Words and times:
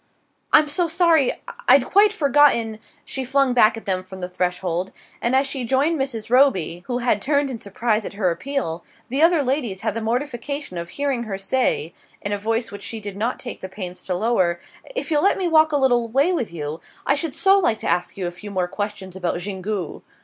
"I'm 0.51 0.67
so 0.67 0.87
sorry 0.87 1.31
I'd 1.67 1.85
quite 1.85 2.11
forgotten" 2.11 2.79
she 3.05 3.23
flung 3.23 3.53
back 3.53 3.77
at 3.77 3.85
them 3.85 4.03
from 4.03 4.19
the 4.19 4.27
threshold; 4.27 4.91
and 5.21 5.35
as 5.35 5.45
she 5.45 5.63
joined 5.63 5.99
Mrs. 5.99 6.31
Roby, 6.31 6.83
who 6.87 6.97
had 7.05 7.21
turned 7.21 7.51
in 7.51 7.59
surprise 7.59 8.03
at 8.03 8.13
her 8.15 8.31
appeal, 8.31 8.83
the 9.09 9.21
other 9.21 9.43
ladies 9.43 9.81
had 9.81 9.93
the 9.93 10.01
mortification 10.01 10.79
of 10.79 10.89
hearing 10.89 11.25
her 11.25 11.37
say, 11.37 11.93
in 12.19 12.31
a 12.31 12.37
voice 12.39 12.71
which 12.71 12.81
she 12.81 12.99
did 12.99 13.15
not 13.15 13.37
take 13.39 13.59
the 13.61 13.69
pains 13.69 14.01
to 14.01 14.15
lower: 14.15 14.59
"If 14.95 15.11
you'll 15.11 15.21
let 15.21 15.37
me 15.37 15.47
walk 15.47 15.71
a 15.71 15.77
little 15.77 16.07
way 16.07 16.31
with 16.31 16.51
you, 16.51 16.81
I 17.05 17.13
should 17.13 17.35
so 17.35 17.59
like 17.59 17.77
to 17.77 17.87
ask 17.87 18.17
you 18.17 18.25
a 18.25 18.31
few 18.31 18.49
more 18.49 18.67
questions 18.67 19.15
about 19.15 19.39
Xingu...." 19.39 20.01